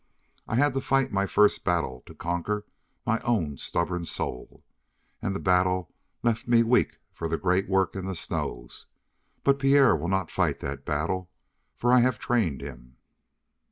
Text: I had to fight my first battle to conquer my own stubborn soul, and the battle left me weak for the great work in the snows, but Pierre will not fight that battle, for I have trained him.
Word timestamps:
I 0.47 0.55
had 0.55 0.73
to 0.73 0.81
fight 0.81 1.11
my 1.11 1.27
first 1.27 1.63
battle 1.63 2.01
to 2.07 2.15
conquer 2.15 2.65
my 3.05 3.19
own 3.19 3.57
stubborn 3.57 4.03
soul, 4.05 4.63
and 5.21 5.35
the 5.35 5.39
battle 5.39 5.93
left 6.23 6.47
me 6.47 6.63
weak 6.63 6.97
for 7.13 7.27
the 7.29 7.37
great 7.37 7.69
work 7.69 7.95
in 7.95 8.05
the 8.05 8.15
snows, 8.15 8.87
but 9.43 9.59
Pierre 9.59 9.95
will 9.95 10.07
not 10.07 10.31
fight 10.31 10.57
that 10.57 10.85
battle, 10.85 11.29
for 11.75 11.93
I 11.93 11.99
have 11.99 12.17
trained 12.17 12.61
him. 12.61 12.97